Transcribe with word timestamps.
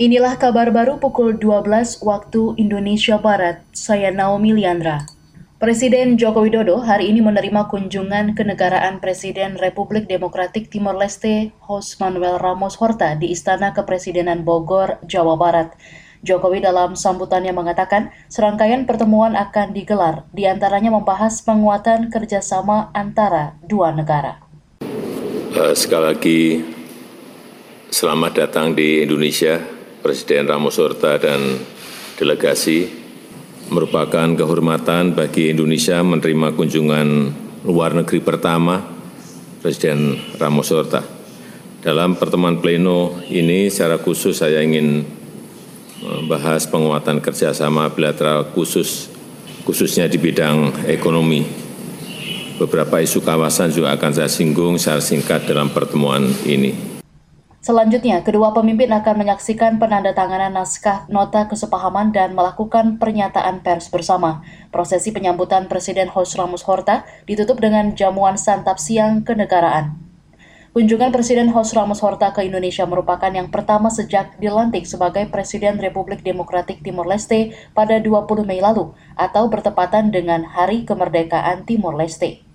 Inilah 0.00 0.40
kabar 0.40 0.72
baru 0.72 0.96
pukul 0.96 1.36
12 1.36 2.00
waktu 2.00 2.56
Indonesia 2.56 3.20
Barat. 3.20 3.60
Saya 3.76 4.08
Naomi 4.08 4.56
Liandra. 4.56 5.04
Presiden 5.60 6.16
Joko 6.16 6.40
Widodo 6.40 6.80
hari 6.80 7.12
ini 7.12 7.20
menerima 7.20 7.68
kunjungan 7.68 8.32
kenegaraan 8.32 9.04
Presiden 9.04 9.60
Republik 9.60 10.08
Demokratik 10.08 10.72
Timor 10.72 10.96
Leste, 10.96 11.52
Jose 11.68 12.00
Manuel 12.00 12.40
Ramos 12.40 12.80
Horta 12.80 13.12
di 13.12 13.28
Istana 13.28 13.76
Kepresidenan 13.76 14.40
Bogor, 14.40 15.04
Jawa 15.04 15.36
Barat. 15.36 15.76
Jokowi 16.24 16.64
dalam 16.64 16.96
sambutannya 16.96 17.52
mengatakan 17.52 18.08
serangkaian 18.32 18.88
pertemuan 18.88 19.36
akan 19.36 19.76
digelar, 19.76 20.24
di 20.32 20.48
antaranya 20.48 20.96
membahas 20.96 21.44
penguatan 21.44 22.08
kerjasama 22.08 22.88
antara 22.96 23.52
dua 23.68 23.92
negara. 23.92 24.40
Uh, 25.52 25.76
sekali 25.76 26.04
lagi, 26.08 26.40
selamat 27.92 28.48
datang 28.48 28.72
di 28.72 29.04
Indonesia, 29.04 29.79
Presiden 30.00 30.48
Ramos 30.48 30.80
Horta 30.80 31.20
dan 31.20 31.60
delegasi 32.16 32.88
merupakan 33.68 34.32
kehormatan 34.32 35.12
bagi 35.12 35.52
Indonesia 35.52 36.00
menerima 36.00 36.56
kunjungan 36.56 37.08
luar 37.68 37.92
negeri 37.92 38.24
pertama 38.24 38.80
Presiden 39.60 40.16
Ramos 40.40 40.72
Horta. 40.72 41.04
Dalam 41.84 42.16
pertemuan 42.16 42.64
pleno 42.64 43.20
ini 43.28 43.68
secara 43.68 44.00
khusus 44.00 44.40
saya 44.40 44.64
ingin 44.64 45.04
membahas 46.00 46.64
penguatan 46.64 47.20
kerjasama 47.20 47.92
bilateral 47.92 48.48
khusus 48.56 49.12
khususnya 49.68 50.08
di 50.08 50.16
bidang 50.16 50.88
ekonomi. 50.88 51.44
Beberapa 52.56 53.04
isu 53.04 53.20
kawasan 53.20 53.72
juga 53.72 53.96
akan 53.96 54.12
saya 54.16 54.28
singgung 54.32 54.80
secara 54.80 55.00
singkat 55.04 55.44
dalam 55.44 55.72
pertemuan 55.72 56.24
ini. 56.48 56.89
Selanjutnya, 57.60 58.24
kedua 58.24 58.56
pemimpin 58.56 58.88
akan 58.88 59.20
menyaksikan 59.20 59.76
penandatanganan 59.76 60.56
naskah 60.56 61.04
nota 61.12 61.44
kesepahaman 61.44 62.08
dan 62.08 62.32
melakukan 62.32 62.96
pernyataan 62.96 63.60
pers 63.60 63.92
bersama. 63.92 64.40
Prosesi 64.72 65.12
penyambutan 65.12 65.68
Presiden 65.68 66.08
Jose 66.08 66.40
Ramos 66.40 66.64
Horta 66.64 67.04
ditutup 67.28 67.60
dengan 67.60 67.92
jamuan 67.92 68.40
santap 68.40 68.80
siang 68.80 69.28
kenegaraan. 69.28 70.00
Kunjungan 70.72 71.12
Presiden 71.12 71.52
Jose 71.52 71.76
Ramos 71.76 72.00
Horta 72.00 72.32
ke 72.32 72.48
Indonesia 72.48 72.88
merupakan 72.88 73.28
yang 73.28 73.52
pertama 73.52 73.92
sejak 73.92 74.40
dilantik 74.40 74.88
sebagai 74.88 75.28
Presiden 75.28 75.76
Republik 75.76 76.24
Demokratik 76.24 76.80
Timor 76.80 77.12
Leste 77.12 77.52
pada 77.76 78.00
20 78.00 78.24
Mei 78.48 78.64
lalu 78.64 78.96
atau 79.20 79.52
bertepatan 79.52 80.08
dengan 80.08 80.48
Hari 80.48 80.88
Kemerdekaan 80.88 81.68
Timor 81.68 81.92
Leste. 81.92 82.49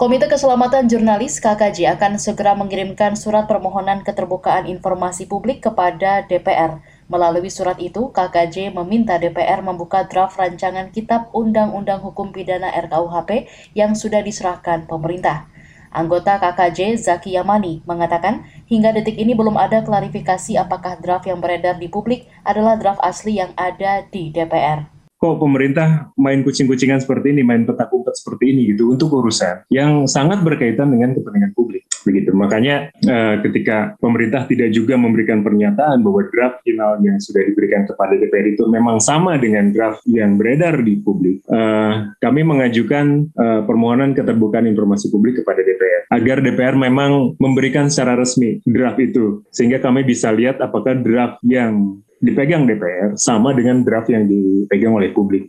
Komite 0.00 0.32
Keselamatan 0.32 0.88
Jurnalis 0.88 1.44
KKJ 1.44 1.92
akan 2.00 2.16
segera 2.16 2.56
mengirimkan 2.56 3.20
surat 3.20 3.44
permohonan 3.44 4.00
keterbukaan 4.00 4.64
informasi 4.64 5.28
publik 5.28 5.60
kepada 5.60 6.24
DPR. 6.24 6.80
Melalui 7.12 7.52
surat 7.52 7.76
itu, 7.76 8.08
KKJ 8.08 8.72
meminta 8.72 9.20
DPR 9.20 9.60
membuka 9.60 10.08
draft 10.08 10.40
rancangan 10.40 10.88
Kitab 10.88 11.28
Undang-Undang 11.36 12.00
Hukum 12.00 12.32
Pidana 12.32 12.72
RKUHP 12.80 13.44
yang 13.76 13.92
sudah 13.92 14.24
diserahkan 14.24 14.88
pemerintah. 14.88 15.52
Anggota 15.92 16.40
KKJ 16.40 16.96
Zaki 16.96 17.36
Yamani 17.36 17.84
mengatakan 17.84 18.48
hingga 18.72 18.96
detik 18.96 19.20
ini 19.20 19.36
belum 19.36 19.60
ada 19.60 19.84
klarifikasi 19.84 20.56
apakah 20.56 20.96
draft 20.96 21.28
yang 21.28 21.44
beredar 21.44 21.76
di 21.76 21.92
publik 21.92 22.24
adalah 22.48 22.80
draft 22.80 23.04
asli 23.04 23.36
yang 23.36 23.52
ada 23.52 24.08
di 24.08 24.32
DPR 24.32 24.99
kok 25.20 25.36
pemerintah 25.36 26.08
main 26.16 26.40
kucing-kucingan 26.40 27.04
seperti 27.04 27.36
ini, 27.36 27.44
main 27.44 27.68
petak 27.68 27.92
umpet 27.92 28.16
seperti 28.16 28.56
ini 28.56 28.72
gitu 28.72 28.96
untuk 28.96 29.12
urusan 29.12 29.68
yang 29.68 30.08
sangat 30.08 30.40
berkaitan 30.40 30.88
dengan 30.88 31.12
kepentingan 31.12 31.52
publik 31.52 31.84
begitu. 32.08 32.32
Makanya 32.32 32.88
uh, 33.04 33.36
ketika 33.44 34.00
pemerintah 34.00 34.48
tidak 34.48 34.72
juga 34.72 34.96
memberikan 34.96 35.44
pernyataan 35.44 36.00
bahwa 36.00 36.24
draft 36.32 36.64
final 36.64 36.96
yang 37.04 37.20
sudah 37.20 37.44
diberikan 37.44 37.84
kepada 37.84 38.16
DPR 38.16 38.56
itu 38.56 38.64
memang 38.72 38.96
sama 38.96 39.36
dengan 39.36 39.68
draft 39.68 40.00
yang 40.08 40.40
beredar 40.40 40.80
di 40.80 40.96
publik, 41.04 41.44
uh, 41.52 42.08
kami 42.24 42.40
mengajukan 42.40 43.28
uh, 43.36 43.60
permohonan 43.68 44.16
keterbukaan 44.16 44.64
informasi 44.72 45.12
publik 45.12 45.44
kepada 45.44 45.60
DPR 45.60 46.08
agar 46.10 46.40
DPR 46.40 46.74
memang 46.80 47.36
memberikan 47.36 47.92
secara 47.92 48.16
resmi 48.16 48.58
draft 48.64 48.96
itu 48.98 49.44
sehingga 49.52 49.84
kami 49.84 50.02
bisa 50.02 50.32
lihat 50.32 50.58
apakah 50.64 50.96
draft 50.96 51.38
yang 51.44 52.00
dipegang 52.20 52.68
DPR 52.68 53.16
sama 53.16 53.56
dengan 53.56 53.80
draft 53.80 54.12
yang 54.12 54.28
dipegang 54.28 54.92
oleh 54.92 55.10
publik. 55.10 55.48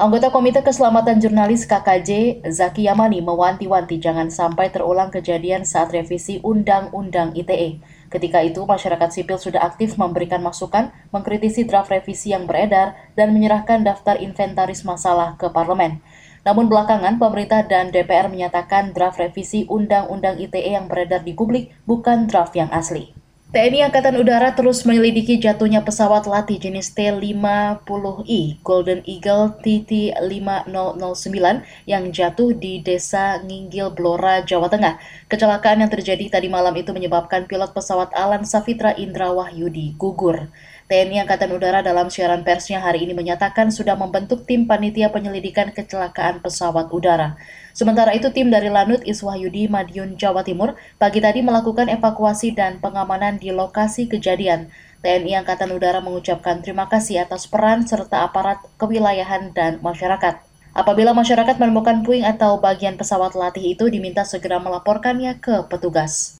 Anggota 0.00 0.32
Komite 0.32 0.64
Keselamatan 0.64 1.20
Jurnalis 1.20 1.68
KKJ, 1.68 2.40
Zaki 2.48 2.88
Yamani, 2.88 3.20
mewanti-wanti 3.20 4.00
jangan 4.00 4.32
sampai 4.32 4.72
terulang 4.72 5.12
kejadian 5.12 5.68
saat 5.68 5.92
revisi 5.92 6.40
Undang-Undang 6.40 7.36
ITE. 7.36 7.84
Ketika 8.08 8.40
itu, 8.40 8.64
masyarakat 8.64 9.10
sipil 9.12 9.36
sudah 9.36 9.60
aktif 9.60 10.00
memberikan 10.00 10.40
masukan, 10.40 10.88
mengkritisi 11.12 11.68
draft 11.68 11.92
revisi 11.92 12.32
yang 12.32 12.48
beredar, 12.48 12.96
dan 13.12 13.36
menyerahkan 13.36 13.84
daftar 13.84 14.16
inventaris 14.16 14.88
masalah 14.88 15.36
ke 15.36 15.52
parlemen. 15.52 16.00
Namun 16.48 16.72
belakangan, 16.72 17.20
pemerintah 17.20 17.68
dan 17.68 17.92
DPR 17.92 18.32
menyatakan 18.32 18.96
draft 18.96 19.20
revisi 19.20 19.68
Undang-Undang 19.68 20.40
ITE 20.40 20.80
yang 20.80 20.88
beredar 20.88 21.20
di 21.20 21.36
publik 21.36 21.76
bukan 21.84 22.24
draft 22.24 22.56
yang 22.56 22.72
asli. 22.72 23.19
TNI 23.50 23.82
Angkatan 23.82 24.14
Udara 24.14 24.54
terus 24.54 24.86
menyelidiki 24.86 25.42
jatuhnya 25.42 25.82
pesawat 25.82 26.30
latih 26.30 26.62
jenis 26.62 26.94
T-50I 26.94 28.62
Golden 28.62 29.02
Eagle 29.02 29.58
TT-5009 29.58 31.34
yang 31.82 32.14
jatuh 32.14 32.54
di 32.54 32.78
Desa 32.78 33.42
Nginggil 33.42 33.90
Blora, 33.90 34.46
Jawa 34.46 34.70
Tengah. 34.70 35.02
Kecelakaan 35.26 35.82
yang 35.82 35.90
terjadi 35.90 36.30
tadi 36.30 36.46
malam 36.46 36.78
itu 36.78 36.94
menyebabkan 36.94 37.50
pilot 37.50 37.74
pesawat 37.74 38.14
Alan 38.14 38.46
Safitra 38.46 38.94
Indra 38.94 39.34
Wahyudi 39.34 39.98
gugur. 39.98 40.46
TNI 40.90 41.22
Angkatan 41.22 41.54
Udara 41.54 41.86
dalam 41.86 42.10
siaran 42.10 42.42
persnya 42.42 42.82
hari 42.82 43.06
ini 43.06 43.14
menyatakan 43.14 43.70
sudah 43.70 43.94
membentuk 43.94 44.42
tim 44.42 44.66
panitia 44.66 45.14
penyelidikan 45.14 45.70
kecelakaan 45.70 46.42
pesawat 46.42 46.90
udara. 46.90 47.38
Sementara 47.70 48.10
itu 48.10 48.34
tim 48.34 48.50
dari 48.50 48.74
Lanut 48.74 48.98
Iswahyudi 49.06 49.70
Madiun 49.70 50.18
Jawa 50.18 50.42
Timur 50.42 50.74
pagi 50.98 51.22
tadi 51.22 51.46
melakukan 51.46 51.86
evakuasi 51.86 52.58
dan 52.58 52.82
pengamanan 52.82 53.38
di 53.38 53.54
lokasi 53.54 54.10
kejadian. 54.10 54.74
TNI 55.06 55.46
Angkatan 55.46 55.70
Udara 55.70 56.02
mengucapkan 56.02 56.58
terima 56.58 56.90
kasih 56.90 57.22
atas 57.22 57.46
peran 57.46 57.86
serta 57.86 58.26
aparat 58.26 58.58
kewilayahan 58.74 59.54
dan 59.54 59.78
masyarakat. 59.86 60.42
Apabila 60.74 61.14
masyarakat 61.14 61.54
menemukan 61.62 62.02
puing 62.02 62.26
atau 62.26 62.58
bagian 62.58 62.98
pesawat 62.98 63.38
latih 63.38 63.78
itu 63.78 63.86
diminta 63.86 64.26
segera 64.26 64.58
melaporkannya 64.58 65.38
ke 65.38 65.70
petugas. 65.70 66.34